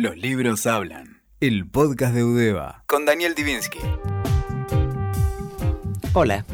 Los 0.00 0.16
libros 0.16 0.66
hablan. 0.66 1.20
El 1.40 1.68
podcast 1.68 2.14
de 2.14 2.24
Udeva. 2.24 2.84
Con 2.86 3.04
Daniel 3.04 3.34
Divinsky. 3.34 3.80
Hola. 6.14 6.46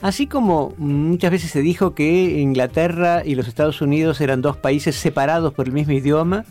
Así 0.00 0.28
como 0.28 0.72
muchas 0.78 1.32
veces 1.32 1.50
se 1.50 1.60
dijo 1.60 1.96
que 1.96 2.38
Inglaterra 2.38 3.22
y 3.24 3.34
los 3.34 3.48
Estados 3.48 3.80
Unidos 3.80 4.20
eran 4.20 4.42
dos 4.42 4.56
países 4.56 4.94
separados 4.94 5.52
por 5.54 5.66
el 5.66 5.72
mismo 5.72 5.92
idioma, 5.92 6.44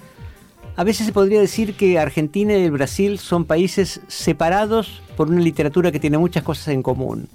a 0.76 0.84
veces 0.84 1.06
se 1.06 1.14
podría 1.14 1.40
decir 1.40 1.76
que 1.76 1.98
Argentina 1.98 2.58
y 2.58 2.66
el 2.66 2.72
Brasil 2.72 3.18
son 3.18 3.46
países 3.46 4.02
separados 4.10 5.02
por 5.16 5.30
una 5.30 5.40
literatura 5.40 5.94
que 5.94 6.00
tiene 6.02 6.18
muchas 6.18 6.44
cosas 6.44 6.68
en 6.68 6.84
común. 6.84 7.30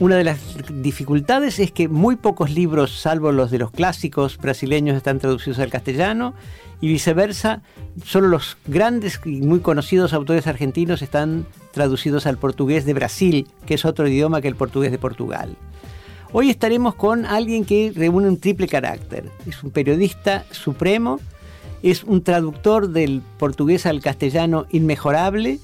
Una 0.00 0.16
de 0.16 0.24
las 0.24 0.40
dificultades 0.82 1.60
es 1.60 1.70
que 1.70 1.86
muy 1.86 2.16
pocos 2.16 2.50
libros, 2.50 2.98
salvo 2.98 3.30
los 3.30 3.52
de 3.52 3.60
los 3.60 3.70
clásicos 3.70 4.38
brasileños, 4.38 4.96
están 4.96 5.20
traducidos 5.20 5.60
al 5.60 5.70
castellano 5.70 6.34
y 6.80 6.88
viceversa, 6.88 7.62
solo 8.04 8.28
los 8.28 8.56
grandes 8.66 9.20
y 9.24 9.40
muy 9.42 9.60
conocidos 9.60 10.12
autores 10.12 10.46
argentinos 10.46 11.02
están 11.02 11.46
traducidos 11.72 12.26
al 12.26 12.38
portugués 12.38 12.84
de 12.84 12.94
Brasil, 12.94 13.46
que 13.66 13.74
es 13.74 13.84
otro 13.84 14.06
idioma 14.08 14.40
que 14.40 14.48
el 14.48 14.56
portugués 14.56 14.90
de 14.90 14.98
Portugal. 14.98 15.56
Hoy 16.32 16.50
estaremos 16.50 16.94
con 16.94 17.24
alguien 17.24 17.64
que 17.64 17.92
reúne 17.94 18.28
un 18.28 18.38
triple 18.38 18.68
carácter. 18.68 19.24
Es 19.46 19.62
un 19.62 19.70
periodista 19.70 20.44
supremo, 20.50 21.20
es 21.82 22.04
un 22.04 22.22
traductor 22.22 22.88
del 22.88 23.22
portugués 23.38 23.86
al 23.86 24.00
castellano 24.00 24.66
inmejorable, 24.70 25.60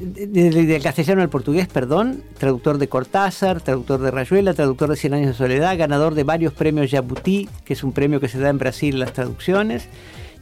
del 0.00 0.82
castellano 0.82 1.22
al 1.22 1.28
portugués, 1.28 1.66
perdón, 1.66 2.22
traductor 2.38 2.78
de 2.78 2.88
Cortázar, 2.88 3.60
traductor 3.60 4.00
de 4.00 4.10
Rayuela, 4.10 4.54
traductor 4.54 4.90
de 4.90 4.96
Cien 4.96 5.14
años 5.14 5.28
de 5.28 5.34
soledad, 5.34 5.78
ganador 5.78 6.14
de 6.14 6.24
varios 6.24 6.52
premios 6.52 6.90
Jabuti, 6.90 7.48
que 7.64 7.72
es 7.72 7.82
un 7.82 7.92
premio 7.92 8.20
que 8.20 8.28
se 8.28 8.38
da 8.38 8.50
en 8.50 8.58
Brasil 8.58 8.98
las 8.98 9.12
traducciones, 9.12 9.88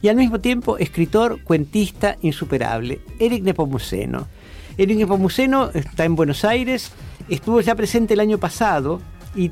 y 0.01 0.09
al 0.09 0.15
mismo 0.15 0.39
tiempo 0.39 0.77
escritor, 0.77 1.41
cuentista 1.43 2.17
insuperable, 2.21 3.01
Eric 3.19 3.43
Nepomuceno. 3.43 4.27
Eric 4.77 4.97
Nepomuceno 4.97 5.71
está 5.73 6.05
en 6.05 6.15
Buenos 6.15 6.45
Aires, 6.45 6.91
estuvo 7.29 7.61
ya 7.61 7.75
presente 7.75 8.13
el 8.13 8.19
año 8.19 8.37
pasado 8.37 9.01
y 9.35 9.51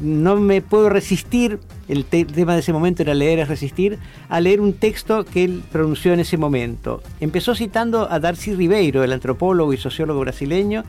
no 0.00 0.36
me 0.36 0.62
puedo 0.62 0.88
resistir, 0.88 1.58
el 1.88 2.04
tema 2.04 2.54
de 2.54 2.60
ese 2.60 2.72
momento 2.72 3.02
era 3.02 3.14
leer 3.14 3.40
es 3.40 3.48
resistir, 3.48 3.98
a 4.28 4.40
leer 4.40 4.60
un 4.60 4.74
texto 4.74 5.24
que 5.24 5.44
él 5.44 5.62
pronunció 5.72 6.12
en 6.12 6.20
ese 6.20 6.36
momento. 6.36 7.02
Empezó 7.20 7.54
citando 7.54 8.10
a 8.10 8.20
Darcy 8.20 8.54
Ribeiro, 8.54 9.02
el 9.02 9.12
antropólogo 9.12 9.72
y 9.72 9.76
sociólogo 9.76 10.20
brasileño, 10.20 10.84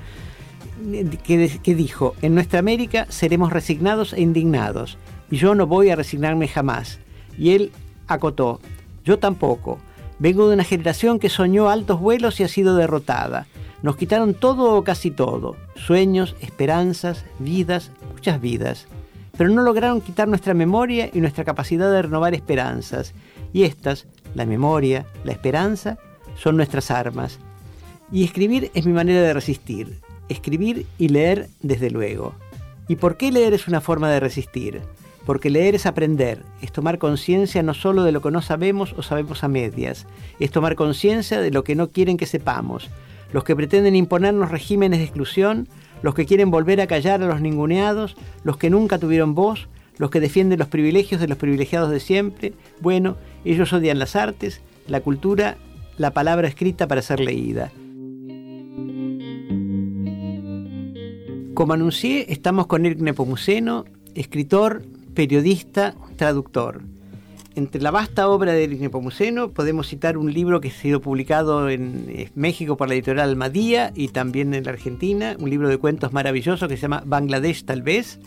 que, 1.23 1.59
que 1.63 1.75
dijo, 1.75 2.15
en 2.21 2.35
nuestra 2.35 2.59
América 2.59 3.07
seremos 3.09 3.51
resignados 3.51 4.13
e 4.13 4.21
indignados, 4.21 4.97
y 5.31 5.37
yo 5.37 5.55
no 5.55 5.65
voy 5.65 5.89
a 5.89 5.95
resignarme 5.95 6.47
jamás. 6.47 6.99
Y 7.37 7.51
él 7.51 7.71
acotó, 8.07 8.59
yo 9.03 9.19
tampoco. 9.19 9.79
Vengo 10.19 10.47
de 10.47 10.55
una 10.55 10.63
generación 10.63 11.19
que 11.19 11.29
soñó 11.29 11.69
altos 11.69 11.99
vuelos 11.99 12.39
y 12.39 12.43
ha 12.43 12.47
sido 12.47 12.75
derrotada. 12.75 13.47
Nos 13.81 13.95
quitaron 13.95 14.33
todo 14.33 14.75
o 14.75 14.83
casi 14.83 15.11
todo, 15.11 15.55
sueños, 15.75 16.35
esperanzas, 16.41 17.23
vidas, 17.39 17.91
muchas 18.13 18.41
vidas. 18.41 18.87
Pero 19.37 19.49
no 19.49 19.61
lograron 19.61 20.01
quitar 20.01 20.27
nuestra 20.27 20.53
memoria 20.53 21.09
y 21.13 21.21
nuestra 21.21 21.45
capacidad 21.45 21.89
de 21.89 22.01
renovar 22.01 22.33
esperanzas. 22.33 23.13
Y 23.53 23.63
estas, 23.63 24.05
la 24.35 24.45
memoria, 24.45 25.05
la 25.23 25.31
esperanza, 25.31 25.97
son 26.35 26.57
nuestras 26.57 26.91
armas. 26.91 27.39
Y 28.11 28.25
escribir 28.25 28.69
es 28.73 28.85
mi 28.85 28.91
manera 28.91 29.21
de 29.21 29.33
resistir. 29.33 29.99
Escribir 30.27 30.85
y 30.97 31.07
leer 31.07 31.47
desde 31.61 31.89
luego. 31.89 32.33
¿Y 32.89 32.97
por 32.97 33.15
qué 33.15 33.31
leer 33.31 33.53
es 33.53 33.67
una 33.69 33.79
forma 33.79 34.09
de 34.11 34.19
resistir? 34.19 34.81
Porque 35.25 35.49
leer 35.49 35.75
es 35.75 35.85
aprender, 35.85 36.43
es 36.61 36.71
tomar 36.71 36.97
conciencia 36.97 37.61
no 37.61 37.73
solo 37.73 38.03
de 38.03 38.11
lo 38.11 38.21
que 38.21 38.31
no 38.31 38.41
sabemos 38.41 38.93
o 38.97 39.03
sabemos 39.03 39.43
a 39.43 39.47
medias, 39.47 40.07
es 40.39 40.51
tomar 40.51 40.75
conciencia 40.75 41.39
de 41.39 41.51
lo 41.51 41.63
que 41.63 41.75
no 41.75 41.89
quieren 41.89 42.17
que 42.17 42.25
sepamos. 42.25 42.89
Los 43.31 43.43
que 43.43 43.55
pretenden 43.55 43.95
imponernos 43.95 44.49
regímenes 44.49 44.99
de 44.99 45.05
exclusión, 45.05 45.67
los 46.01 46.15
que 46.15 46.25
quieren 46.25 46.49
volver 46.49 46.81
a 46.81 46.87
callar 46.87 47.21
a 47.21 47.27
los 47.27 47.41
ninguneados, 47.41 48.15
los 48.43 48.57
que 48.57 48.69
nunca 48.69 48.97
tuvieron 48.97 49.35
voz, 49.35 49.67
los 49.97 50.09
que 50.09 50.21
defienden 50.21 50.59
los 50.59 50.69
privilegios 50.69 51.21
de 51.21 51.27
los 51.27 51.37
privilegiados 51.37 51.91
de 51.91 51.99
siempre, 51.99 52.53
bueno, 52.79 53.17
ellos 53.43 53.71
odian 53.73 53.99
las 53.99 54.15
artes, 54.15 54.61
la 54.87 55.01
cultura, 55.01 55.57
la 55.97 56.11
palabra 56.11 56.47
escrita 56.47 56.87
para 56.87 57.01
ser 57.01 57.19
leída. 57.19 57.71
Como 61.53 61.73
anuncié, 61.73 62.31
estamos 62.31 62.67
con 62.67 62.85
Eric 62.85 62.99
Nepomuceno, 62.99 63.83
escritor, 64.15 64.83
periodista, 65.19 65.95
traductor. 66.15 66.81
Entre 67.53 67.81
la 67.81 67.91
vasta 67.91 68.29
obra 68.29 68.53
de 68.53 68.69
Nepomuceno 68.69 69.51
podemos 69.51 69.89
citar 69.89 70.17
un 70.17 70.33
libro 70.33 70.61
que 70.61 70.69
ha 70.69 70.71
sido 70.71 71.01
publicado 71.01 71.69
en 71.69 72.05
eh, 72.07 72.31
México 72.35 72.77
por 72.77 72.87
la 72.87 72.93
editorial 72.93 73.27
Almadía 73.27 73.91
y 73.93 74.07
también 74.07 74.53
en 74.53 74.63
la 74.63 74.71
Argentina, 74.71 75.35
un 75.37 75.49
libro 75.49 75.67
de 75.67 75.77
cuentos 75.77 76.13
maravilloso 76.13 76.69
que 76.69 76.77
se 76.77 76.83
llama 76.83 77.03
Bangladesh 77.05 77.65
tal 77.65 77.81
vez, 77.81 78.17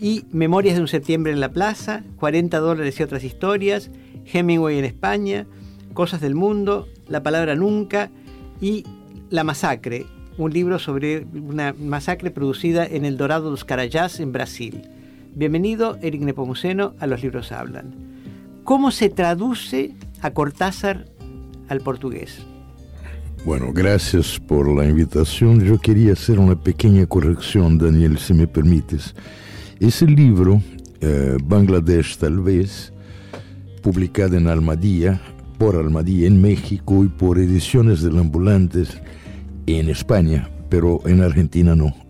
y 0.00 0.24
Memorias 0.32 0.76
de 0.76 0.80
un 0.80 0.88
septiembre 0.88 1.34
en 1.34 1.40
la 1.40 1.50
plaza, 1.50 2.02
40 2.16 2.60
dólares 2.60 2.98
y 2.98 3.02
otras 3.02 3.24
historias, 3.24 3.90
Hemingway 4.32 4.78
en 4.78 4.86
España, 4.86 5.46
Cosas 5.92 6.22
del 6.22 6.34
mundo, 6.34 6.88
La 7.08 7.22
palabra 7.22 7.56
nunca 7.56 8.10
y 8.58 8.86
La 9.28 9.44
masacre, 9.44 10.06
un 10.38 10.50
libro 10.50 10.78
sobre 10.78 11.26
una 11.34 11.74
masacre 11.74 12.30
producida 12.30 12.86
en 12.86 13.04
el 13.04 13.18
Dorado 13.18 13.50
dos 13.50 13.66
Carajás 13.66 14.18
en 14.18 14.32
Brasil. 14.32 14.88
Bienvenido, 15.34 15.96
Eric 16.02 16.20
Nepomuceno, 16.20 16.94
a 16.98 17.06
Los 17.06 17.22
Libros 17.22 17.52
Hablan. 17.52 17.94
¿Cómo 18.64 18.90
se 18.90 19.08
traduce 19.08 19.94
a 20.20 20.32
Cortázar 20.32 21.06
al 21.68 21.80
portugués? 21.80 22.44
Bueno, 23.46 23.72
gracias 23.72 24.38
por 24.38 24.68
la 24.68 24.86
invitación. 24.86 25.64
Yo 25.64 25.78
quería 25.78 26.12
hacer 26.12 26.38
una 26.38 26.54
pequeña 26.54 27.06
corrección, 27.06 27.78
Daniel, 27.78 28.18
si 28.18 28.34
me 28.34 28.46
permites. 28.46 29.14
Ese 29.80 30.06
libro, 30.06 30.60
eh, 31.00 31.38
Bangladesh 31.42 32.18
tal 32.18 32.40
vez, 32.40 32.92
publicado 33.82 34.36
en 34.36 34.48
Almadía, 34.48 35.18
por 35.56 35.76
Almadía 35.76 36.26
en 36.26 36.42
México 36.42 37.04
y 37.04 37.08
por 37.08 37.38
Ediciones 37.38 38.02
del 38.02 38.18
Ambulantes 38.18 39.00
en 39.66 39.88
España, 39.88 40.50
pero 40.68 41.00
en 41.06 41.22
Argentina 41.22 41.74
no. 41.74 42.01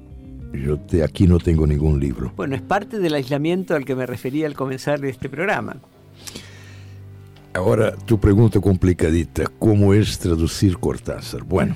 Yo 0.52 0.78
te, 0.78 1.02
aquí 1.02 1.26
no 1.26 1.38
tengo 1.38 1.66
ningún 1.66 1.98
libro. 1.98 2.32
Bueno, 2.36 2.54
es 2.54 2.62
parte 2.62 2.98
del 2.98 3.14
aislamiento 3.14 3.74
al 3.74 3.84
que 3.84 3.94
me 3.94 4.06
refería 4.06 4.46
al 4.46 4.54
comenzar 4.54 5.00
de 5.00 5.08
este 5.08 5.28
programa. 5.28 5.76
Ahora, 7.54 7.94
tu 7.94 8.18
pregunta 8.18 8.60
complicadita, 8.60 9.44
¿cómo 9.58 9.92
es 9.92 10.18
traducir 10.18 10.78
Cortázar? 10.78 11.42
Bueno, 11.44 11.74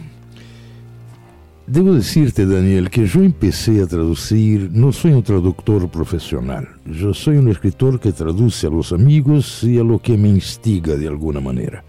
debo 1.66 1.92
decirte, 1.92 2.47
Daniel, 2.47 2.88
que 2.88 3.06
yo 3.06 3.22
empecé 3.22 3.82
a 3.82 3.87
traducir, 3.87 4.70
no 4.72 4.91
soy 4.91 5.12
un 5.12 5.22
traductor 5.22 5.91
profesional, 5.91 6.69
yo 6.87 7.12
soy 7.12 7.37
un 7.37 7.48
escritor 7.48 8.00
que 8.00 8.12
traduce 8.12 8.66
a 8.66 8.70
los 8.70 8.93
amigos 8.93 9.64
y 9.64 9.78
a 9.78 9.84
lo 9.84 9.98
que 9.98 10.16
me 10.16 10.28
instiga 10.28 10.97
de 10.97 11.08
alguna 11.08 11.41
manera. 11.41 11.84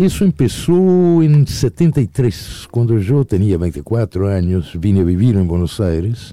Isso 0.00 0.24
começou 0.32 1.22
em 1.22 1.44
73, 1.44 2.66
quando 2.70 2.94
eu 2.94 3.22
tinha 3.22 3.58
24 3.58 4.28
anos, 4.28 4.72
vim 4.74 4.98
a 4.98 5.04
viver 5.04 5.34
em 5.34 5.44
Buenos 5.44 5.78
Aires 5.78 6.32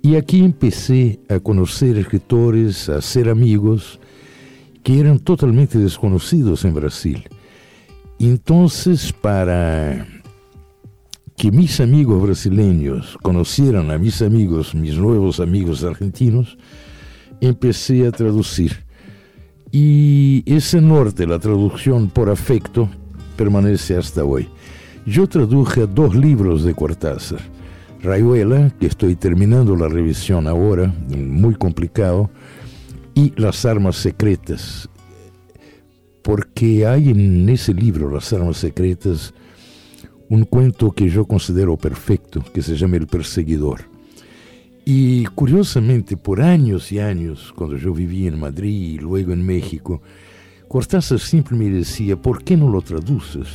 e 0.00 0.16
aqui 0.16 0.48
comecei 0.52 1.18
a 1.28 1.40
conhecer 1.40 1.96
escritores, 1.96 2.88
a 2.88 3.00
ser 3.00 3.28
amigos 3.28 3.98
que 4.84 5.00
eram 5.00 5.18
totalmente 5.18 5.76
desconhecidos 5.76 6.64
em 6.64 6.70
Brasil. 6.70 7.18
Então, 8.20 8.68
para 9.20 10.06
que 11.36 11.50
mis 11.50 11.80
amigos 11.80 12.22
brasileños 12.22 13.16
conheceram 13.24 13.90
a 13.90 13.98
mis 13.98 14.22
amigos, 14.22 14.72
mis 14.72 14.96
novos 14.96 15.40
amigos 15.40 15.84
argentinos, 15.84 16.56
empecé 17.40 18.06
a 18.06 18.12
traduzir. 18.12 18.84
Y 19.74 20.42
ese 20.44 20.82
norte, 20.82 21.26
la 21.26 21.38
traducción 21.38 22.10
por 22.10 22.28
afecto, 22.28 22.90
permanece 23.38 23.96
hasta 23.96 24.22
hoy. 24.22 24.46
Yo 25.06 25.26
traduje 25.26 25.86
dos 25.86 26.14
libros 26.14 26.62
de 26.62 26.74
Cortázar. 26.74 27.40
Rayuela, 28.02 28.70
que 28.78 28.86
estoy 28.86 29.16
terminando 29.16 29.74
la 29.74 29.88
revisión 29.88 30.46
ahora, 30.46 30.94
muy 31.08 31.54
complicado, 31.54 32.30
y 33.14 33.32
Las 33.40 33.64
Armas 33.64 33.96
Secretas, 33.96 34.90
porque 36.22 36.86
hay 36.86 37.08
en 37.08 37.48
ese 37.48 37.72
libro, 37.72 38.10
Las 38.10 38.30
Armas 38.34 38.58
Secretas, 38.58 39.32
un 40.28 40.44
cuento 40.44 40.92
que 40.92 41.08
yo 41.08 41.24
considero 41.24 41.78
perfecto, 41.78 42.44
que 42.52 42.60
se 42.60 42.76
llama 42.76 42.96
El 42.96 43.06
Perseguidor. 43.06 43.91
Y 44.84 45.24
curiosamente, 45.26 46.16
por 46.16 46.40
años 46.40 46.90
y 46.90 46.98
años, 46.98 47.52
cuando 47.56 47.76
yo 47.76 47.92
vivía 47.92 48.28
en 48.28 48.40
Madrid 48.40 48.94
y 48.94 48.98
luego 48.98 49.32
en 49.32 49.46
México, 49.46 50.02
Cortázar 50.66 51.20
siempre 51.20 51.56
me 51.56 51.68
decía, 51.68 52.16
¿por 52.16 52.42
qué 52.42 52.56
no 52.56 52.68
lo 52.68 52.82
traduces? 52.82 53.46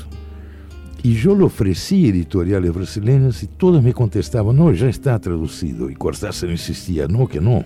Y 1.04 1.16
yo 1.16 1.36
lo 1.36 1.48
ofrecí 1.48 2.08
editoriales 2.08 2.74
brasileñas 2.74 3.44
y 3.44 3.48
todas 3.48 3.84
me 3.84 3.94
contestaban, 3.94 4.56
no, 4.56 4.72
ya 4.72 4.88
está 4.88 5.20
traducido. 5.20 5.90
Y 5.90 5.96
Cortázar 5.96 6.50
insistía, 6.50 7.08
no, 7.08 7.28
que 7.28 7.42
no. 7.42 7.66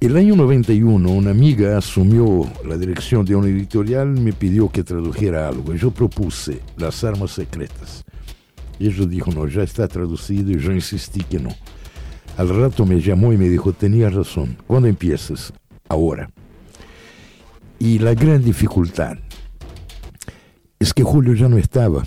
El 0.00 0.16
año 0.16 0.36
91 0.36 1.10
una 1.10 1.30
amiga 1.30 1.76
asumió 1.76 2.48
la 2.64 2.76
dirección 2.76 3.24
de 3.24 3.34
una 3.34 3.48
editorial 3.48 4.16
y 4.16 4.20
me 4.20 4.32
pidió 4.32 4.68
que 4.68 4.84
tradujera 4.84 5.48
algo. 5.48 5.74
Yo 5.74 5.90
propuse 5.90 6.60
Las 6.76 7.02
Armas 7.04 7.32
Secretas. 7.32 8.04
Ella 8.78 9.06
dijo, 9.06 9.30
no, 9.32 9.46
ya 9.46 9.62
está 9.62 9.88
traducido 9.88 10.52
y 10.52 10.58
yo 10.58 10.72
insistí 10.72 11.22
que 11.22 11.38
no. 11.38 11.50
Al 12.36 12.48
rato 12.48 12.86
me 12.86 13.00
llamó 13.00 13.32
y 13.32 13.36
me 13.36 13.48
dijo, 13.48 13.72
tenía 13.72 14.08
razón, 14.10 14.56
¿cuándo 14.66 14.88
empiezas? 14.88 15.52
Ahora. 15.88 16.30
Y 17.80 17.98
la 17.98 18.14
gran 18.14 18.44
dificultad 18.44 19.18
es 20.78 20.94
que 20.94 21.02
Julio 21.02 21.34
ya 21.34 21.48
no 21.48 21.58
estaba. 21.58 22.04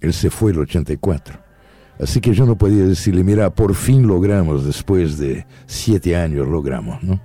Él 0.00 0.12
se 0.12 0.30
fue 0.30 0.52
el 0.52 0.60
84. 0.60 1.38
Así 2.00 2.20
que 2.20 2.32
yo 2.32 2.46
no 2.46 2.56
podía 2.56 2.84
decirle, 2.84 3.24
mira, 3.24 3.50
por 3.50 3.74
fin 3.74 4.06
logramos, 4.06 4.64
después 4.64 5.18
de 5.18 5.46
siete 5.66 6.14
años 6.14 6.46
logramos, 6.46 7.02
¿no? 7.02 7.20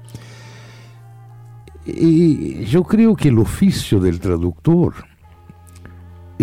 Y 1.86 2.64
yo 2.66 2.84
creo 2.84 3.16
que 3.16 3.28
el 3.28 3.38
oficio 3.38 4.00
del 4.00 4.20
traductor 4.20 4.94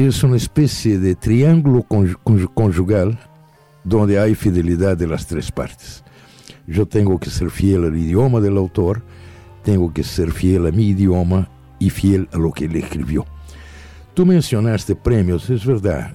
es 0.07 0.23
una 0.23 0.37
especie 0.37 0.99
de 0.99 1.15
triángulo 1.15 1.85
conjugal 2.55 3.19
donde 3.85 4.19
hay 4.19 4.35
fidelidad 4.35 4.97
de 4.97 5.07
las 5.07 5.27
tres 5.27 5.51
partes. 5.51 6.05
Yo 6.67 6.87
tengo 6.87 7.19
que 7.19 7.31
ser 7.31 7.51
fiel 7.51 7.85
al 7.85 7.97
idioma 7.97 8.41
del 8.41 8.57
autor, 8.57 9.03
tengo 9.65 9.93
que 9.93 10.05
ser 10.05 10.33
fiel 10.33 10.67
a 10.67 10.71
mi 10.71 10.89
idioma 10.89 11.51
y 11.79 11.91
fiel 11.91 12.29
a 12.33 12.39
lo 12.39 12.53
que 12.53 12.67
él 12.67 12.77
escribió. 12.77 13.27
Tú 14.15 14.25
mencionaste 14.27 14.95
premios, 14.95 15.51
es 15.51 15.65
verdad. 15.65 16.15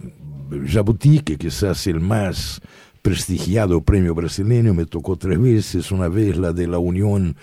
Jabuti, 0.68 1.20
que 1.20 1.38
quizás 1.38 1.88
el 1.88 2.00
más 2.00 2.62
prestigiado 3.02 3.82
premio 3.82 4.16
brasileño, 4.16 4.74
me 4.74 4.86
tocó 4.86 5.16
tres 5.16 5.40
veces, 5.40 5.92
una 5.92 6.08
vez 6.08 6.38
la 6.38 6.54
de 6.54 6.68
la 6.68 6.78
Unión 6.78 7.36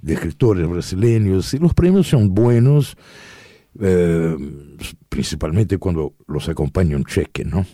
de 0.00 0.14
Escritores 0.14 0.68
Brasileños, 0.68 1.52
y 1.54 1.58
los 1.58 1.74
premios 1.74 2.08
son 2.08 2.34
buenos, 2.34 2.96
eh, 3.80 4.36
principalmente 5.08 5.78
cuando 5.78 6.14
los 6.26 6.48
acompaña 6.48 6.96
un 6.96 7.04
cheque, 7.04 7.44
¿no? 7.44 7.64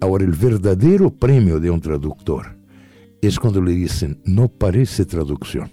Ahora, 0.00 0.24
el 0.24 0.32
verdadero 0.32 1.10
premio 1.10 1.58
de 1.58 1.70
un 1.70 1.80
traductor 1.80 2.58
es 3.22 3.38
cuando 3.38 3.62
le 3.62 3.72
dicen, 3.72 4.20
no 4.24 4.48
parece 4.48 5.04
traducción. 5.06 5.70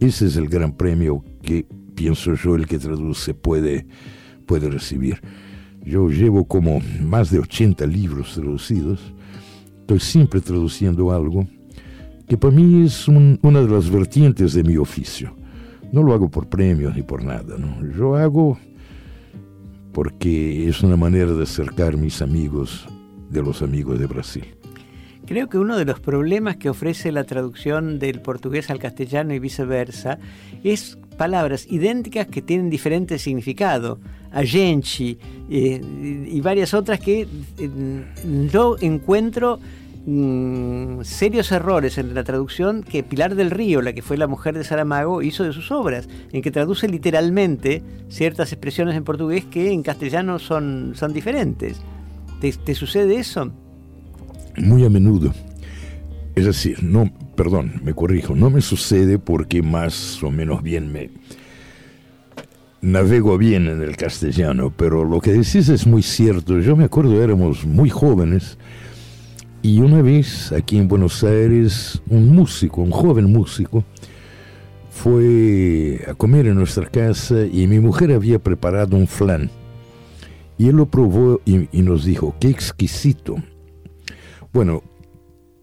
Ese 0.00 0.26
es 0.26 0.36
el 0.36 0.48
gran 0.48 0.76
premio 0.76 1.24
que 1.42 1.66
pienso 1.94 2.34
yo 2.34 2.56
el 2.56 2.66
que 2.66 2.78
traduce 2.78 3.34
puede, 3.34 3.86
puede 4.46 4.68
recibir. 4.68 5.20
Yo 5.84 6.08
llevo 6.08 6.46
como 6.46 6.80
más 7.00 7.30
de 7.30 7.38
80 7.38 7.86
libros 7.86 8.34
traducidos. 8.34 9.00
Estoy 9.80 10.00
siempre 10.00 10.40
traduciendo 10.40 11.12
algo 11.12 11.46
que 12.26 12.36
para 12.36 12.54
mí 12.54 12.84
es 12.84 13.06
una 13.06 13.60
de 13.60 13.68
las 13.68 13.90
vertientes 13.90 14.54
de 14.54 14.64
mi 14.64 14.76
oficio. 14.76 15.36
No 15.94 16.02
lo 16.02 16.12
hago 16.12 16.28
por 16.28 16.48
premios 16.48 16.96
ni 16.96 17.02
por 17.02 17.22
nada, 17.22 17.56
¿no? 17.56 17.86
Yo 17.96 18.16
hago 18.16 18.58
porque 19.92 20.68
es 20.68 20.82
una 20.82 20.96
manera 20.96 21.32
de 21.32 21.44
acercar 21.44 21.96
mis 21.96 22.20
amigos 22.20 22.88
de 23.30 23.40
los 23.40 23.62
amigos 23.62 24.00
de 24.00 24.06
Brasil. 24.06 24.44
Creo 25.24 25.48
que 25.48 25.56
uno 25.56 25.76
de 25.76 25.84
los 25.84 26.00
problemas 26.00 26.56
que 26.56 26.68
ofrece 26.68 27.12
la 27.12 27.22
traducción 27.22 28.00
del 28.00 28.20
portugués 28.20 28.70
al 28.70 28.80
castellano 28.80 29.34
y 29.34 29.38
viceversa 29.38 30.18
es 30.64 30.98
palabras 31.16 31.64
idénticas 31.70 32.26
que 32.26 32.42
tienen 32.42 32.70
diferente 32.70 33.16
significado. 33.20 34.00
Agenti 34.32 35.16
eh, 35.48 35.80
y 36.28 36.40
varias 36.40 36.74
otras 36.74 36.98
que 36.98 37.28
eh, 37.56 38.48
yo 38.52 38.76
encuentro 38.80 39.60
mm, 40.06 41.02
serios 41.02 41.52
errores 41.52 41.98
en 41.98 42.14
la 42.14 42.24
traducción 42.24 42.82
que 42.82 43.02
Pilar 43.02 43.34
del 43.34 43.50
Río, 43.50 43.82
la 43.82 43.92
que 43.92 44.02
fue 44.02 44.16
la 44.16 44.26
mujer 44.26 44.56
de 44.56 44.64
Saramago, 44.64 45.22
hizo 45.22 45.44
de 45.44 45.52
sus 45.52 45.70
obras, 45.70 46.08
en 46.32 46.42
que 46.42 46.50
traduce 46.50 46.88
literalmente 46.88 47.82
ciertas 48.08 48.52
expresiones 48.52 48.96
en 48.96 49.04
portugués 49.04 49.44
que 49.44 49.72
en 49.72 49.82
castellano 49.82 50.38
son, 50.38 50.92
son 50.94 51.12
diferentes. 51.12 51.80
¿Te 52.40 52.74
sucede 52.74 53.16
eso? 53.16 53.50
muy 54.56 54.84
a 54.84 54.90
menudo. 54.90 55.32
Es 56.34 56.44
decir, 56.44 56.82
no, 56.82 57.10
perdón, 57.36 57.80
me 57.84 57.94
corrijo, 57.94 58.34
no 58.34 58.50
me 58.50 58.60
sucede 58.60 59.18
porque 59.18 59.62
más 59.62 60.22
o 60.22 60.30
menos 60.30 60.62
bien 60.62 60.92
me 60.92 61.10
navego 62.80 63.38
bien 63.38 63.68
en 63.68 63.82
el 63.82 63.96
castellano, 63.96 64.72
pero 64.76 65.04
lo 65.04 65.20
que 65.20 65.32
decís 65.32 65.68
es 65.68 65.86
muy 65.86 66.02
cierto. 66.02 66.58
Yo 66.60 66.76
me 66.76 66.84
acuerdo, 66.84 67.22
éramos 67.22 67.64
muy 67.64 67.88
jóvenes 67.88 68.58
y 69.64 69.80
una 69.80 70.02
vez 70.02 70.52
aquí 70.52 70.76
en 70.76 70.88
Buenos 70.88 71.24
Aires, 71.24 72.02
un 72.10 72.34
músico, 72.34 72.82
un 72.82 72.90
joven 72.90 73.32
músico, 73.32 73.82
fue 74.90 76.04
a 76.06 76.12
comer 76.12 76.48
en 76.48 76.56
nuestra 76.56 76.84
casa 76.84 77.46
y 77.50 77.66
mi 77.66 77.80
mujer 77.80 78.12
había 78.12 78.38
preparado 78.38 78.94
un 78.94 79.06
flan. 79.06 79.50
Y 80.58 80.68
él 80.68 80.76
lo 80.76 80.84
probó 80.84 81.40
y, 81.46 81.66
y 81.72 81.80
nos 81.80 82.04
dijo, 82.04 82.36
qué 82.38 82.50
exquisito. 82.50 83.36
Bueno, 84.52 84.82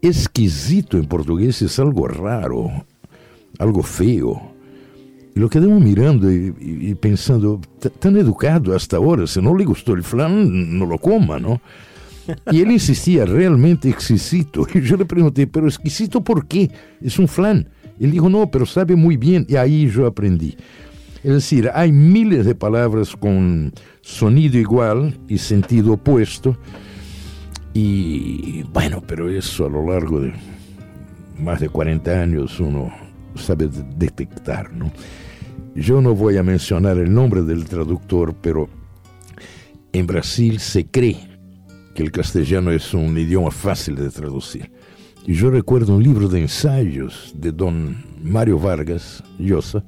exquisito 0.02 0.98
en 0.98 1.06
portugués 1.06 1.62
es 1.62 1.78
algo 1.78 2.08
raro, 2.08 2.84
algo 3.60 3.84
feo. 3.84 4.52
Y 5.36 5.38
lo 5.38 5.48
quedamos 5.48 5.80
mirando 5.80 6.28
y, 6.28 6.96
pensando, 6.96 7.60
tan 8.00 8.16
educado 8.16 8.74
hasta 8.74 8.96
ahora, 8.96 9.28
si 9.28 9.40
no 9.40 9.56
le 9.56 9.64
gustó 9.64 9.92
el 9.94 10.02
flan, 10.02 10.76
no 10.76 10.86
lo 10.86 10.98
coma, 10.98 11.38
¿no? 11.38 11.60
Y 12.50 12.60
él 12.60 12.70
insistía, 12.70 13.24
realmente 13.24 13.88
exquisito. 13.88 14.66
Y 14.74 14.80
yo 14.80 14.96
le 14.96 15.04
pregunté, 15.04 15.46
pero 15.46 15.66
exquisito 15.66 16.22
por 16.22 16.46
qué? 16.46 16.70
Es 17.00 17.18
un 17.18 17.28
flan. 17.28 17.68
Él 17.98 18.10
dijo, 18.10 18.28
no, 18.28 18.50
pero 18.50 18.66
sabe 18.66 18.96
muy 18.96 19.16
bien. 19.16 19.46
Y 19.48 19.56
ahí 19.56 19.88
yo 19.88 20.06
aprendí. 20.06 20.56
Es 21.22 21.32
decir, 21.32 21.70
hay 21.72 21.92
miles 21.92 22.44
de 22.44 22.54
palabras 22.54 23.14
con 23.14 23.72
sonido 24.00 24.58
igual 24.58 25.18
y 25.28 25.38
sentido 25.38 25.92
opuesto 25.92 26.58
y 27.74 28.62
bueno, 28.64 29.02
pero 29.06 29.30
eso 29.30 29.66
a 29.66 29.68
lo 29.68 29.86
largo 29.86 30.20
de 30.20 30.32
más 31.38 31.60
de 31.60 31.68
40 31.68 32.10
años 32.10 32.60
uno 32.60 32.92
sabe 33.34 33.68
detectar, 33.96 34.72
¿no? 34.72 34.92
Yo 35.74 36.02
no 36.02 36.14
voy 36.14 36.36
a 36.36 36.42
mencionar 36.42 36.98
el 36.98 37.12
nombre 37.12 37.42
del 37.42 37.64
traductor, 37.64 38.34
pero 38.42 38.68
en 39.92 40.06
Brasil 40.06 40.60
se 40.60 40.86
cree 40.86 41.31
que 41.94 42.02
el 42.02 42.10
castellano 42.10 42.70
es 42.70 42.94
un 42.94 43.16
idioma 43.16 43.50
fácil 43.50 43.96
de 43.96 44.10
traducir. 44.10 44.70
Y 45.26 45.34
yo 45.34 45.50
recuerdo 45.50 45.96
un 45.96 46.02
libro 46.02 46.28
de 46.28 46.40
ensayos 46.40 47.32
de 47.36 47.52
don 47.52 48.04
Mario 48.22 48.58
Vargas 48.58 49.22
Llosa, 49.38 49.84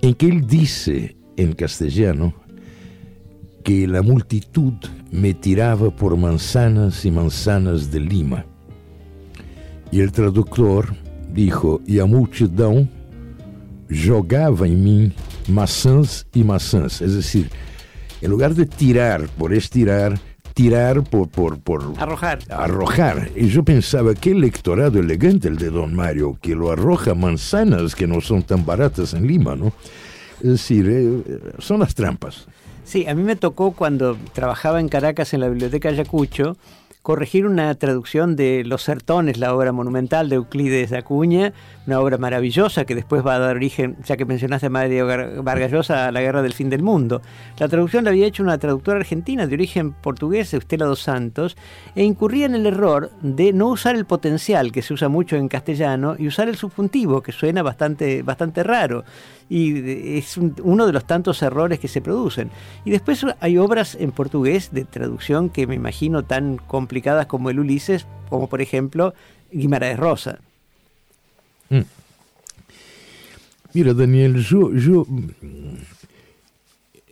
en 0.00 0.14
que 0.14 0.26
él 0.26 0.46
dice 0.46 1.16
en 1.36 1.52
castellano 1.52 2.34
que 3.64 3.86
la 3.86 4.02
multitud 4.02 4.74
me 5.10 5.34
tiraba 5.34 5.94
por 5.94 6.16
manzanas 6.16 7.04
y 7.04 7.10
manzanas 7.10 7.90
de 7.90 8.00
lima. 8.00 8.46
Y 9.92 10.00
el 10.00 10.12
traductor 10.12 10.94
dijo, 11.34 11.80
y 11.86 11.98
a 11.98 12.06
multidão 12.06 12.88
jogava 13.90 14.68
en 14.68 14.82
mí 14.82 15.12
maçãs 15.48 16.26
y 16.32 16.44
maçãs. 16.44 17.02
Es 17.02 17.14
decir, 17.14 17.50
en 18.22 18.30
lugar 18.30 18.54
de 18.54 18.66
tirar 18.66 19.28
por 19.36 19.52
estirar, 19.52 20.18
tirar 20.54 21.02
por, 21.02 21.28
por, 21.28 21.58
por 21.60 21.94
arrojar. 21.98 22.40
arrojar. 22.50 23.30
Y 23.36 23.48
yo 23.48 23.64
pensaba, 23.64 24.14
qué 24.14 24.30
electorado 24.32 24.98
elegante 24.98 25.48
el 25.48 25.56
de 25.56 25.70
don 25.70 25.94
Mario, 25.94 26.38
que 26.40 26.54
lo 26.54 26.70
arroja 26.70 27.14
manzanas 27.14 27.94
que 27.94 28.06
no 28.06 28.20
son 28.20 28.42
tan 28.42 28.64
baratas 28.64 29.14
en 29.14 29.26
Lima, 29.26 29.56
¿no? 29.56 29.72
Es 30.42 30.50
decir, 30.50 30.86
eh, 30.88 31.40
son 31.58 31.80
las 31.80 31.94
trampas. 31.94 32.46
Sí, 32.84 33.06
a 33.06 33.14
mí 33.14 33.22
me 33.22 33.36
tocó 33.36 33.72
cuando 33.72 34.16
trabajaba 34.32 34.80
en 34.80 34.88
Caracas 34.88 35.32
en 35.32 35.40
la 35.40 35.48
Biblioteca 35.48 35.90
Ayacucho 35.90 36.56
corregir 37.02 37.46
una 37.46 37.74
traducción 37.76 38.36
de 38.36 38.62
Los 38.64 38.82
Sertones, 38.82 39.38
la 39.38 39.54
obra 39.54 39.72
monumental 39.72 40.28
de 40.28 40.36
Euclides 40.36 40.90
de 40.90 40.98
Acuña, 40.98 41.52
una 41.86 41.98
obra 42.00 42.18
maravillosa 42.18 42.84
que 42.84 42.94
después 42.94 43.26
va 43.26 43.36
a 43.36 43.38
dar 43.38 43.56
origen, 43.56 43.96
ya 44.04 44.16
que 44.16 44.26
mencionaste 44.26 44.66
a 44.66 44.70
Mario 44.70 45.06
Vargas 45.42 45.72
Llosa, 45.72 46.06
a 46.06 46.12
la 46.12 46.20
Guerra 46.20 46.42
del 46.42 46.52
Fin 46.52 46.68
del 46.68 46.82
Mundo. 46.82 47.22
La 47.58 47.68
traducción 47.68 48.04
la 48.04 48.10
había 48.10 48.26
hecho 48.26 48.42
una 48.42 48.58
traductora 48.58 48.98
argentina 48.98 49.46
de 49.46 49.54
origen 49.54 49.92
portugués, 49.92 50.52
Estela 50.52 50.84
dos 50.84 51.00
Santos, 51.00 51.56
e 51.94 52.04
incurría 52.04 52.46
en 52.46 52.54
el 52.54 52.66
error 52.66 53.10
de 53.22 53.52
no 53.52 53.68
usar 53.68 53.96
el 53.96 54.04
potencial, 54.04 54.70
que 54.70 54.82
se 54.82 54.92
usa 54.92 55.08
mucho 55.08 55.36
en 55.36 55.48
castellano, 55.48 56.16
y 56.18 56.26
usar 56.26 56.48
el 56.48 56.56
subjuntivo, 56.56 57.22
que 57.22 57.32
suena 57.32 57.62
bastante, 57.62 58.22
bastante 58.22 58.62
raro 58.62 59.04
y 59.50 60.16
es 60.16 60.36
uno 60.38 60.86
de 60.86 60.92
los 60.92 61.04
tantos 61.04 61.42
errores 61.42 61.80
que 61.80 61.88
se 61.88 62.00
producen. 62.00 62.50
Y 62.84 62.90
después 62.90 63.26
hay 63.40 63.58
obras 63.58 63.96
en 63.96 64.12
portugués 64.12 64.70
de 64.72 64.84
traducción 64.84 65.50
que 65.50 65.66
me 65.66 65.74
imagino 65.74 66.22
tan 66.22 66.56
complicadas 66.90 67.26
como 67.26 67.50
el 67.50 67.60
Ulises, 67.60 68.04
como 68.28 68.48
por 68.48 68.60
ejemplo 68.60 69.14
Guimaraes 69.52 69.96
Rosa. 69.96 70.40
Mm. 71.68 71.82
Mira, 73.72 73.94
Daniel, 73.94 74.42
yo, 74.42 74.74
yo 74.74 75.06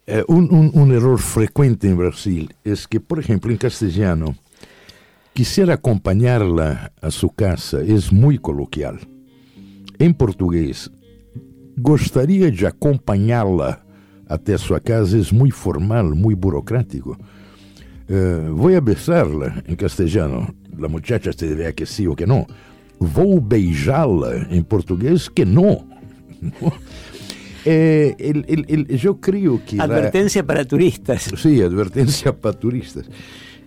eh, 0.04 0.24
un, 0.26 0.72
un, 0.74 0.92
error 0.92 1.20
frecuente 1.20 1.88
en 1.88 1.96
Brasil 1.96 2.52
es 2.64 2.88
que, 2.88 2.98
por 2.98 3.20
ejemplo, 3.20 3.52
en 3.52 3.56
castellano, 3.56 4.34
quisiera 5.32 5.74
acompañarla 5.74 6.90
a 7.00 7.12
su 7.12 7.30
casa, 7.30 7.80
es 7.80 8.12
muy 8.12 8.38
coloquial 8.38 8.98
em 10.00 10.12
português. 10.12 10.90
Gostaria 11.78 12.50
de 12.50 12.66
acompanhá-la 12.66 13.80
até 14.28 14.56
sua 14.58 14.80
casa, 14.80 15.16
é 15.16 15.32
muito 15.32 15.54
formal, 15.54 16.16
muito 16.16 16.36
burocrático. 16.36 17.16
Uh, 18.08 18.54
vou 18.54 18.74
a 18.74 18.80
besá-la 18.80 19.62
em 19.68 19.76
castelhano. 19.76 20.54
A 20.82 20.88
muchacha 20.88 21.32
te 21.32 21.46
dirá 21.46 21.72
que 21.72 21.84
sim 21.84 22.06
ou 22.06 22.16
que 22.16 22.24
não. 22.26 22.46
Vou 22.98 23.40
beijá-la 23.40 24.46
em 24.50 24.62
português 24.62 25.28
que 25.28 25.44
não. 25.44 25.84
Eh, 27.66 28.14
el, 28.18 28.44
el, 28.48 28.64
el, 28.68 28.86
yo 28.96 29.16
creo 29.16 29.60
que... 29.62 29.78
Advertencia 29.78 30.40
la, 30.42 30.46
para 30.46 30.64
turistas. 30.64 31.30
Sí, 31.36 31.60
advertencia 31.60 32.32
para 32.32 32.58
turistas. 32.58 33.10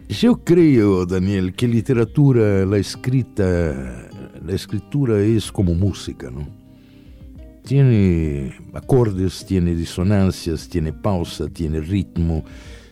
Yo 0.09 0.43
creo, 0.43 1.05
Daniel, 1.05 1.53
que 1.53 1.67
literatura, 1.67 2.65
la 2.65 2.77
escrita, 2.77 4.09
la 4.43 4.53
escritura 4.53 5.21
es 5.21 5.51
como 5.51 5.75
música, 5.75 6.31
¿no? 6.31 6.47
Tiene 7.63 8.55
acordes, 8.73 9.45
tiene 9.45 9.75
disonancias, 9.75 10.67
tiene 10.67 10.93
pausa, 10.93 11.47
tiene 11.47 11.79
ritmo, 11.79 12.43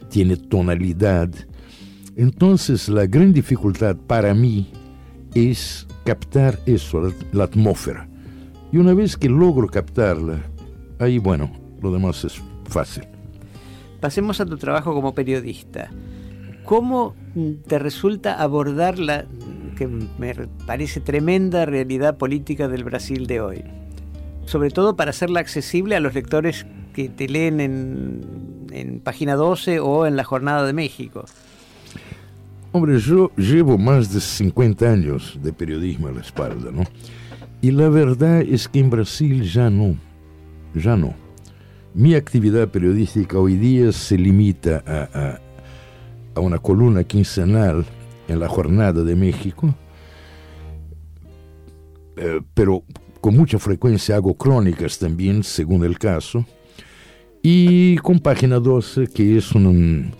tiene 0.09 0.35
tonalidad. 0.35 1.29
Entonces 2.15 2.89
la 2.89 3.05
gran 3.05 3.33
dificultad 3.33 3.95
para 3.95 4.33
mí 4.33 4.71
es 5.33 5.87
captar 6.03 6.59
eso, 6.65 7.01
la, 7.01 7.13
la 7.31 7.43
atmósfera. 7.45 8.09
Y 8.71 8.77
una 8.77 8.93
vez 8.93 9.17
que 9.17 9.29
logro 9.29 9.67
captarla, 9.67 10.41
ahí 10.99 11.17
bueno, 11.17 11.51
lo 11.81 11.91
demás 11.91 12.23
es 12.25 12.41
fácil. 12.65 13.03
Pasemos 13.99 14.39
a 14.39 14.45
tu 14.45 14.57
trabajo 14.57 14.93
como 14.93 15.13
periodista. 15.13 15.89
¿Cómo 16.63 17.15
te 17.67 17.79
resulta 17.79 18.41
abordar 18.41 18.99
la 18.99 19.25
que 19.75 19.87
me 19.87 20.35
parece 20.65 20.99
tremenda 20.99 21.65
realidad 21.65 22.17
política 22.17 22.67
del 22.67 22.83
Brasil 22.83 23.27
de 23.27 23.41
hoy? 23.41 23.63
Sobre 24.45 24.69
todo 24.69 24.95
para 24.95 25.09
hacerla 25.09 25.39
accesible 25.39 25.95
a 25.95 25.99
los 25.99 26.13
lectores 26.13 26.65
que 26.93 27.09
te 27.09 27.27
leen 27.27 27.59
en, 27.59 28.48
en 28.71 28.99
Página 28.99 29.35
12 29.35 29.79
o 29.79 30.05
en 30.05 30.15
La 30.15 30.23
Jornada 30.23 30.65
de 30.65 30.73
México. 30.73 31.25
Hombre, 32.71 32.99
yo 32.99 33.31
llevo 33.35 33.77
más 33.77 34.13
de 34.13 34.21
50 34.21 34.91
años 34.91 35.39
de 35.41 35.51
periodismo 35.51 36.07
a 36.07 36.11
la 36.11 36.21
espalda, 36.21 36.71
¿no? 36.71 36.83
Y 37.61 37.71
la 37.71 37.89
verdad 37.89 38.41
es 38.41 38.67
que 38.67 38.79
en 38.79 38.89
Brasil 38.89 39.43
ya 39.43 39.69
no, 39.69 39.95
ya 40.75 40.95
no. 40.95 41.13
Mi 41.93 42.13
actividad 42.13 42.69
periodística 42.69 43.39
hoy 43.39 43.55
día 43.55 43.91
se 43.91 44.17
limita 44.17 44.83
a, 44.85 45.09
a, 45.19 45.39
a 46.35 46.39
una 46.39 46.59
columna 46.59 47.03
quincenal 47.03 47.85
en 48.27 48.39
la 48.39 48.47
Jornada 48.47 49.03
de 49.03 49.15
México, 49.15 49.73
eh, 52.15 52.41
pero 52.53 52.83
con 53.21 53.35
mucha 53.35 53.57
frecuencia 53.59 54.15
hago 54.15 54.35
crónicas 54.35 54.99
también, 54.99 55.43
según 55.43 55.83
el 55.83 55.97
caso, 55.97 56.45
y 57.41 57.97
con 57.97 58.19
Página 58.19 58.59
12, 58.59 59.07
que 59.07 59.37
es 59.37 59.51
un, 59.53 60.11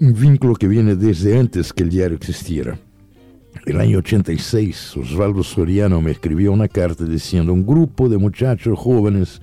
un 0.00 0.14
vínculo 0.14 0.54
que 0.54 0.68
viene 0.68 0.96
desde 0.96 1.38
antes 1.38 1.72
que 1.72 1.84
el 1.84 1.90
diario 1.90 2.16
existiera. 2.16 2.78
El 3.66 3.80
año 3.80 3.98
86, 3.98 4.96
Osvaldo 4.96 5.42
Soriano 5.42 6.00
me 6.00 6.10
escribió 6.10 6.52
una 6.52 6.66
carta 6.68 7.04
diciendo, 7.04 7.52
un 7.52 7.64
grupo 7.64 8.08
de 8.08 8.18
muchachos 8.18 8.78
jóvenes 8.78 9.40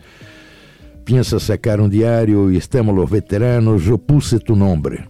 piensa 1.06 1.40
sacar 1.40 1.80
un 1.80 1.90
diario 1.90 2.52
y 2.52 2.58
estamos 2.58 2.94
los 2.96 3.10
veteranos, 3.10 3.84
yo 3.84 3.98
puse 3.98 4.40
tu 4.40 4.56
nombre. 4.56 5.08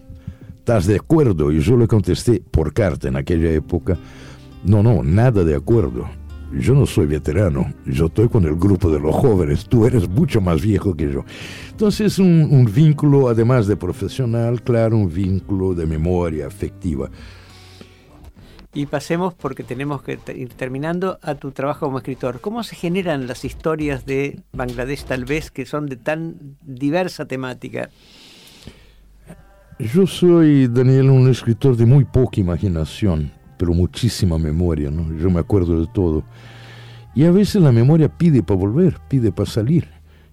¿Estás 0.58 0.86
de 0.86 0.96
acuerdo? 0.96 1.50
Y 1.50 1.60
yo 1.60 1.76
le 1.76 1.88
contesté 1.88 2.40
por 2.50 2.72
carta 2.72 3.08
en 3.08 3.16
aquella 3.16 3.50
época, 3.50 3.98
no, 4.64 4.82
no, 4.82 5.02
nada 5.02 5.42
de 5.42 5.56
acuerdo. 5.56 6.08
Yo 6.52 6.74
no 6.74 6.84
soy 6.84 7.06
veterano, 7.06 7.72
yo 7.86 8.06
estoy 8.06 8.28
con 8.28 8.44
el 8.44 8.56
grupo 8.56 8.90
de 8.90 8.98
los 8.98 9.14
jóvenes, 9.14 9.66
tú 9.66 9.86
eres 9.86 10.08
mucho 10.08 10.40
más 10.40 10.60
viejo 10.60 10.96
que 10.96 11.12
yo. 11.12 11.24
Entonces 11.70 12.18
un, 12.18 12.48
un 12.50 12.64
vínculo, 12.64 13.28
además 13.28 13.68
de 13.68 13.76
profesional, 13.76 14.62
claro, 14.62 14.96
un 14.96 15.12
vínculo 15.12 15.74
de 15.74 15.86
memoria 15.86 16.48
afectiva. 16.48 17.08
Y 18.72 18.86
pasemos, 18.86 19.34
porque 19.34 19.64
tenemos 19.64 20.02
que 20.02 20.18
ir 20.34 20.50
terminando, 20.50 21.18
a 21.22 21.34
tu 21.34 21.50
trabajo 21.50 21.86
como 21.86 21.98
escritor. 21.98 22.40
¿Cómo 22.40 22.62
se 22.62 22.76
generan 22.76 23.26
las 23.26 23.44
historias 23.44 24.06
de 24.06 24.40
Bangladesh 24.52 25.04
tal 25.04 25.24
vez 25.24 25.50
que 25.50 25.66
son 25.66 25.86
de 25.86 25.96
tan 25.96 26.56
diversa 26.62 27.26
temática? 27.26 27.90
Yo 29.78 30.06
soy, 30.06 30.68
Daniel, 30.68 31.10
un 31.10 31.28
escritor 31.28 31.76
de 31.76 31.86
muy 31.86 32.04
poca 32.04 32.38
imaginación 32.40 33.32
pero 33.60 33.74
muchísima 33.74 34.38
memoria, 34.38 34.90
¿no? 34.90 35.14
Yo 35.18 35.28
me 35.28 35.38
acuerdo 35.38 35.82
de 35.82 35.86
todo. 35.86 36.24
Y 37.14 37.24
a 37.24 37.30
veces 37.30 37.60
la 37.60 37.70
memoria 37.70 38.08
pide 38.08 38.42
para 38.42 38.58
volver, 38.58 38.98
pide 39.06 39.30
para 39.30 39.50
salir. 39.50 39.86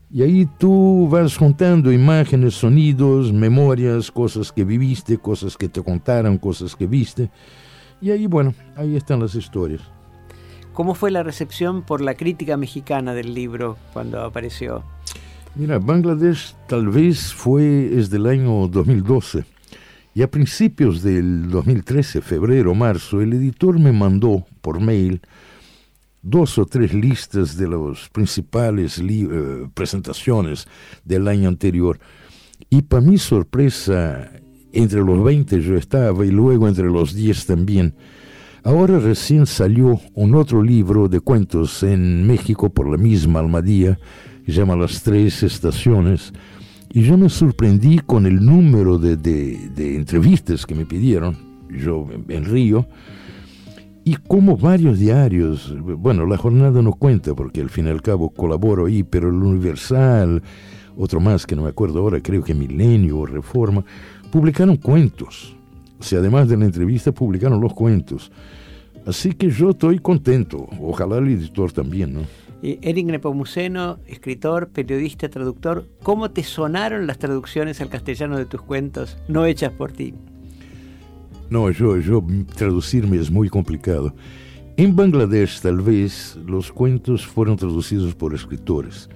Y 0.09 0.21
ahí 0.21 0.47
tú 0.57 1.09
vas 1.11 1.35
juntando 1.35 1.91
imágenes, 1.91 2.53
sonidos, 2.53 3.33
memorias, 3.33 4.09
cosas 4.09 4.53
que 4.53 4.63
viviste, 4.63 5.17
cosas 5.17 5.57
que 5.57 5.67
te 5.67 5.83
contaron, 5.83 6.37
cosas 6.37 6.73
que 6.73 6.87
viste. 6.87 7.29
Y 7.99 8.11
ahí, 8.11 8.27
bueno, 8.27 8.53
ahí 8.77 8.95
están 8.95 9.19
las 9.19 9.35
historias. 9.35 9.81
¿Cómo 10.71 10.95
fue 10.95 11.11
la 11.11 11.21
recepción 11.21 11.81
por 11.81 11.99
la 11.99 12.13
crítica 12.13 12.55
mexicana 12.55 13.13
del 13.13 13.33
libro 13.33 13.75
cuando 13.91 14.21
apareció? 14.21 14.83
Mira, 15.55 15.79
Bangladesh 15.79 16.55
tal 16.69 16.87
vez 16.87 17.33
fue 17.33 17.63
desde 17.63 18.15
el 18.15 18.27
año 18.27 18.69
2012 18.69 19.56
y 20.17 20.23
a 20.23 20.31
principios 20.31 21.03
del 21.03 21.47
2013, 21.51 22.21
febrero, 22.21 22.73
marzo, 22.73 23.21
el 23.21 23.33
editor 23.33 23.77
me 23.77 23.91
mandó 23.91 24.47
por 24.61 24.79
mail 24.79 25.21
dos 26.23 26.57
o 26.57 26.65
tres 26.65 26.91
listas 26.91 27.55
de 27.55 27.67
las 27.67 28.09
principales 28.09 28.97
eh, 28.97 29.67
presentaciones 29.75 30.67
del 31.05 31.27
año 31.27 31.47
anterior. 31.47 31.99
Y 32.67 32.81
para 32.81 33.03
mi 33.03 33.19
sorpresa, 33.19 34.31
entre 34.73 35.01
los 35.01 35.23
20 35.23 35.61
yo 35.61 35.75
estaba 35.75 36.25
y 36.25 36.31
luego 36.31 36.67
entre 36.67 36.85
los 36.85 37.13
10 37.13 37.45
también. 37.45 37.93
Ahora 38.63 38.97
recién 38.97 39.45
salió 39.45 40.01
un 40.15 40.33
otro 40.33 40.63
libro 40.63 41.09
de 41.09 41.19
cuentos 41.19 41.83
en 41.83 42.25
México 42.25 42.71
por 42.71 42.89
la 42.89 42.97
misma 42.97 43.41
Almadía, 43.41 43.99
que 44.43 44.51
se 44.51 44.57
llama 44.57 44.75
Las 44.75 45.03
Tres 45.03 45.43
Estaciones, 45.43 46.33
y 46.89 47.03
yo 47.03 47.17
me 47.17 47.29
sorprendí 47.29 47.99
con 47.99 48.25
el 48.25 48.43
número 48.43 48.97
de, 48.97 49.17
de, 49.17 49.69
de 49.75 49.95
entrevistas 49.95 50.65
que 50.65 50.75
me 50.75 50.85
pidieron, 50.85 51.37
yo 51.69 52.07
en 52.29 52.45
Río, 52.45 52.87
y 54.07 54.15
como 54.15 54.55
varios 54.55 54.99
diarios, 54.99 55.75
bueno, 55.81 56.25
la 56.25 56.37
jornada 56.37 56.81
no 56.81 56.93
cuenta 56.93 57.35
porque 57.35 57.59
al 57.59 57.69
fin 57.69 57.87
y 57.87 57.89
al 57.89 58.01
cabo 58.01 58.29
colaboro 58.29 58.85
ahí, 58.85 59.03
pero 59.03 59.27
el 59.27 59.35
Universal, 59.35 60.41
otro 60.95 61.19
más 61.19 61.45
que 61.45 61.57
no 61.57 61.63
me 61.63 61.69
acuerdo 61.69 61.99
ahora, 61.99 62.21
creo 62.21 62.41
que 62.41 62.53
Milenio 62.53 63.17
o 63.19 63.25
Reforma, 63.25 63.83
publicaron 64.31 64.77
cuentos. 64.77 65.57
O 65.99 66.03
sea, 66.03 66.19
además 66.19 66.47
de 66.47 66.55
la 66.55 66.63
entrevista, 66.63 67.11
publicaron 67.11 67.59
los 67.59 67.73
cuentos. 67.73 68.31
Así 69.05 69.33
que 69.33 69.49
yo 69.49 69.71
estoy 69.71 69.99
contento. 69.99 70.67
Ojalá 70.81 71.17
el 71.17 71.27
editor 71.27 71.73
también, 71.73 72.13
¿no? 72.13 72.21
Eric 72.63 73.05
Nepomuceno, 73.05 73.99
escritor, 74.07 74.69
periodista, 74.69 75.29
traductor, 75.29 75.87
¿cómo 76.01 76.31
te 76.31 76.43
sonaron 76.43 77.05
las 77.05 77.19
traducciones 77.19 77.81
al 77.81 77.89
castellano 77.89 78.37
de 78.37 78.45
tus 78.45 78.61
cuentos 78.61 79.17
no 79.27 79.45
hechas 79.45 79.71
por 79.71 79.91
ti? 79.91 80.15
No, 81.49 81.69
yo, 81.69 81.97
yo 81.97 82.25
traducirme 82.55 83.17
es 83.17 83.29
muy 83.29 83.49
complicado. 83.49 84.13
En 84.75 84.95
Bangladesh 84.95 85.61
tal 85.61 85.81
vez 85.81 86.37
los 86.45 86.71
cuentos 86.71 87.25
fueron 87.25 87.57
traducidos 87.57 88.15
por 88.15 88.33
escritores. 88.33 89.09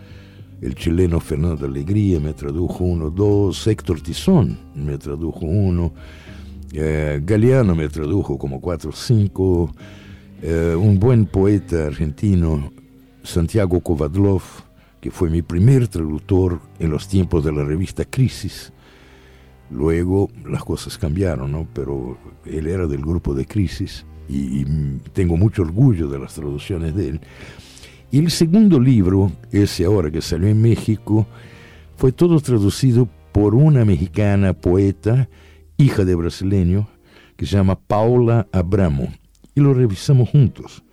El 0.62 0.76
chileno 0.76 1.20
Fernando 1.20 1.66
Alegría 1.66 2.20
me 2.20 2.34
tradujo 2.34 2.84
uno, 2.84 3.10
dos, 3.10 3.66
Héctor 3.66 4.02
Tizón 4.02 4.58
me 4.76 4.98
tradujo 5.00 5.46
uno, 5.46 5.94
eh, 6.74 7.20
Galeano 7.24 7.76
me 7.76 7.90
tradujo 7.90 8.38
como 8.38 8.62
cuatro 8.62 8.92
cinco, 8.92 9.74
eh, 10.42 10.76
un 10.78 11.00
buen 11.00 11.26
poeta 11.26 11.88
argentino, 11.88 12.72
Santiago 13.24 13.80
Kovadlov, 13.80 14.42
que 15.00 15.12
fue 15.12 15.30
mi 15.30 15.42
primer 15.42 15.88
traductor 15.88 16.60
en 16.80 16.92
los 16.92 17.08
tiempos 17.08 17.44
de 17.44 17.52
la 17.52 17.64
revista 17.64 18.06
Crisis. 18.06 18.72
Luego 19.70 20.30
las 20.46 20.64
cosas 20.64 20.98
cambiaron, 20.98 21.52
¿no? 21.52 21.68
Pero 21.74 22.18
él 22.46 22.68
era 22.68 22.88
del 22.88 23.02
grupo 23.02 23.34
de 23.34 23.46
Crisis 23.46 24.06
y, 24.28 24.62
y 24.62 24.66
tengo 25.14 25.38
mucho 25.38 25.62
orgullo 25.62 26.08
de 26.08 26.20
las 26.20 26.34
traducciones 26.34 26.96
de 26.96 27.10
él. 27.10 27.22
Y 28.12 28.20
el 28.20 28.30
segundo 28.30 28.80
libro, 28.80 29.32
ese 29.52 29.86
ahora 29.86 30.12
que 30.12 30.22
salió 30.22 30.50
en 30.50 30.62
México, 30.62 31.28
fue 31.96 32.12
todo 32.12 32.40
traducido 32.42 33.08
por 33.32 33.56
una 33.56 33.86
mexicana 33.86 34.54
poeta, 34.54 35.30
hija 35.78 36.04
de 36.04 36.16
brasileño, 36.16 36.90
que 37.38 37.46
se 37.46 37.56
llama 37.56 37.80
Paula 37.80 38.48
Abramo. 38.52 39.08
Y 39.56 39.62
lo 39.62 39.74
revisamos 39.74 40.30
juntos. 40.30 40.84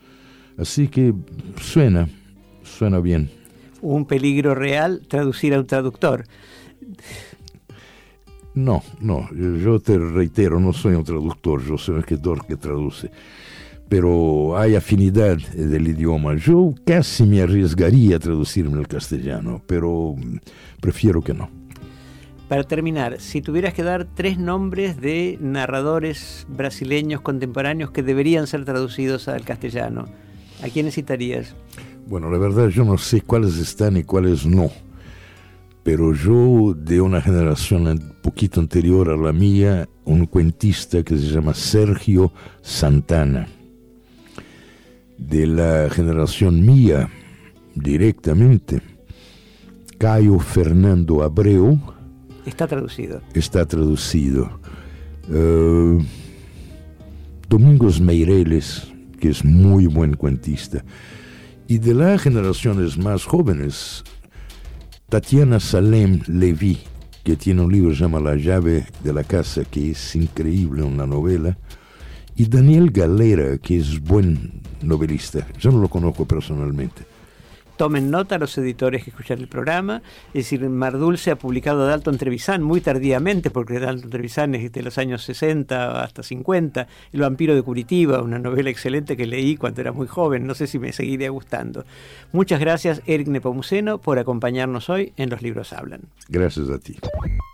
Así 0.56 0.88
que 0.88 1.14
suena, 1.60 2.08
suena 2.68 3.00
bien. 3.00 3.30
Un 3.80 4.06
peligro 4.06 4.54
real 4.54 5.02
traducir 5.08 5.54
a 5.54 5.60
un 5.60 5.66
traductor. 5.66 6.24
No, 8.54 8.82
no, 9.00 9.28
yo 9.32 9.78
te 9.78 9.98
reitero, 9.98 10.58
no 10.58 10.72
soy 10.72 10.94
un 10.94 11.04
traductor, 11.04 11.62
yo 11.64 11.78
soy 11.78 11.94
un 11.94 12.00
escritor 12.00 12.44
que 12.46 12.56
traduce. 12.56 13.10
pero 13.88 14.58
hay 14.58 14.74
afinidad 14.74 15.36
del 15.36 15.88
idioma. 15.88 16.36
Yo 16.36 16.74
casi 16.84 17.24
me 17.24 17.40
arriesgaría 17.40 18.16
a 18.16 18.18
traducirme 18.18 18.78
al 18.78 18.86
castellano, 18.86 19.62
pero 19.66 20.14
prefiero 20.80 21.22
que 21.22 21.34
no. 21.34 21.48
Para 22.48 22.64
terminar, 22.64 23.20
si 23.20 23.42
tuvieras 23.42 23.74
que 23.74 23.82
dar 23.82 24.06
tres 24.06 24.38
nombres 24.38 25.00
de 25.00 25.38
narradores 25.40 26.46
brasileños 26.48 27.20
contemporáneos 27.20 27.90
que 27.90 28.02
deberían 28.02 28.46
ser 28.46 28.64
traducidos 28.64 29.28
al 29.28 29.42
castellano, 29.44 30.06
¿a 30.62 30.68
quiénes 30.68 30.94
citarías? 30.94 31.54
Bueno, 32.08 32.30
la 32.30 32.38
verdad 32.38 32.68
yo 32.68 32.84
no 32.84 32.96
sé 32.96 33.20
cuáles 33.20 33.58
están 33.58 33.98
y 33.98 34.02
cuáles 34.02 34.46
no, 34.46 34.70
pero 35.82 36.14
yo 36.14 36.72
de 36.72 37.02
una 37.02 37.20
generación 37.20 37.86
un 37.86 38.14
poquito 38.22 38.60
anterior 38.60 39.10
a 39.10 39.16
la 39.18 39.30
mía, 39.30 39.86
un 40.06 40.24
cuentista 40.24 41.02
que 41.02 41.18
se 41.18 41.26
llama 41.26 41.52
Sergio 41.52 42.32
Santana, 42.62 43.46
de 45.18 45.46
la 45.46 45.90
generación 45.90 46.64
mía 46.64 47.10
directamente, 47.74 48.80
Caio 49.98 50.38
Fernando 50.38 51.22
Abreu, 51.22 51.78
Está 52.46 52.66
traducido. 52.66 53.20
Está 53.34 53.66
traducido. 53.66 54.58
Uh, 55.28 56.02
Domingos 57.50 58.00
Meireles, 58.00 58.90
que 59.20 59.28
es 59.28 59.44
muy 59.44 59.86
buen 59.86 60.14
cuentista. 60.14 60.82
Y 61.70 61.76
de 61.80 61.92
las 61.92 62.22
generaciones 62.22 62.96
más 62.96 63.26
jóvenes, 63.26 64.02
Tatiana 65.10 65.60
Salem 65.60 66.22
Levy, 66.26 66.78
que 67.22 67.36
tiene 67.36 67.60
un 67.60 67.70
libro 67.70 67.90
que 67.90 67.96
se 67.96 68.04
llama 68.04 68.20
La 68.20 68.36
llave 68.36 68.86
de 69.04 69.12
la 69.12 69.22
casa, 69.22 69.66
que 69.66 69.90
es 69.90 70.16
increíble, 70.16 70.82
una 70.82 71.06
novela. 71.06 71.58
Y 72.36 72.46
Daniel 72.46 72.90
Galera, 72.90 73.58
que 73.58 73.76
es 73.76 74.00
buen 74.00 74.62
novelista. 74.80 75.46
Yo 75.58 75.70
no 75.70 75.78
lo 75.78 75.88
conozco 75.88 76.24
personalmente 76.24 77.17
tomen 77.78 78.10
nota 78.10 78.36
los 78.36 78.58
editores 78.58 79.04
que 79.04 79.10
escuchan 79.10 79.38
el 79.38 79.48
programa. 79.48 80.02
Es 80.28 80.44
decir, 80.44 80.60
Mar 80.68 80.98
Dulce 80.98 81.30
ha 81.30 81.36
publicado 81.36 81.86
Dalton 81.86 82.18
Trevisan 82.18 82.62
muy 82.62 82.82
tardíamente, 82.82 83.50
porque 83.50 83.78
Dalton 83.78 84.10
Trevisan 84.10 84.54
es 84.54 84.70
de 84.70 84.82
los 84.82 84.98
años 84.98 85.22
60 85.22 86.02
hasta 86.02 86.22
50. 86.22 86.86
El 87.12 87.20
vampiro 87.20 87.54
de 87.54 87.62
Curitiba, 87.62 88.20
una 88.20 88.38
novela 88.38 88.68
excelente 88.68 89.16
que 89.16 89.26
leí 89.26 89.56
cuando 89.56 89.80
era 89.80 89.92
muy 89.92 90.06
joven. 90.06 90.46
No 90.46 90.54
sé 90.54 90.66
si 90.66 90.78
me 90.78 90.92
seguiría 90.92 91.30
gustando. 91.30 91.86
Muchas 92.32 92.60
gracias, 92.60 93.00
Eric 93.06 93.28
Nepomuceno, 93.28 93.98
por 93.98 94.18
acompañarnos 94.18 94.90
hoy 94.90 95.14
en 95.16 95.30
Los 95.30 95.40
Libros 95.40 95.72
Hablan. 95.72 96.02
Gracias 96.28 96.68
a 96.68 96.78
ti. 96.78 96.98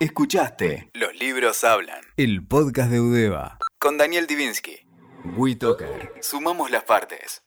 Escuchaste 0.00 0.90
Los 0.94 1.14
Libros 1.20 1.62
Hablan, 1.62 2.00
el 2.16 2.44
podcast 2.44 2.90
de 2.90 3.00
Udeva, 3.00 3.58
con 3.78 3.98
Daniel 3.98 4.26
Divinsky. 4.26 4.78
WeToker. 5.36 6.12
Sumamos 6.20 6.70
las 6.70 6.84
partes. 6.84 7.43